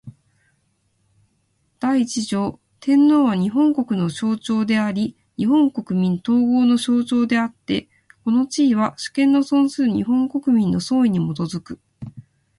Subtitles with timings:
[1.79, 7.87] 第一条天皇は、日本国の象徴であり日本国民統合の象徴であつて、
[8.23, 11.79] この地位は、主権の存する日本国民の総意に基く。